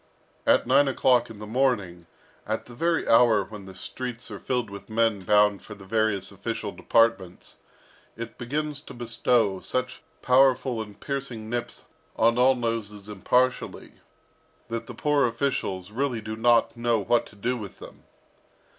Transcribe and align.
At 0.47 0.65
nine 0.65 0.87
o'clock 0.87 1.29
in 1.29 1.37
the 1.37 1.45
morning, 1.45 2.07
at 2.47 2.65
the 2.65 2.73
very 2.73 3.07
hour 3.07 3.43
when 3.43 3.65
the 3.67 3.75
streets 3.75 4.31
are 4.31 4.39
filled 4.39 4.71
with 4.71 4.89
men 4.89 5.19
bound 5.19 5.61
for 5.61 5.75
the 5.75 5.85
various 5.85 6.31
official 6.31 6.71
departments, 6.71 7.57
it 8.17 8.39
begins 8.39 8.81
to 8.81 8.95
bestow 8.95 9.59
such 9.59 10.01
powerful 10.23 10.81
and 10.81 10.99
piercing 10.99 11.51
nips 11.51 11.85
on 12.15 12.39
all 12.39 12.55
noses 12.55 13.07
impartially, 13.09 13.91
that 14.69 14.87
the 14.87 14.95
poor 14.95 15.27
officials 15.27 15.91
really 15.91 16.19
do 16.19 16.35
not 16.35 16.75
know 16.75 16.97
what 16.97 17.27
to 17.27 17.35
do 17.35 17.55
with 17.55 17.77
them. 17.77 18.01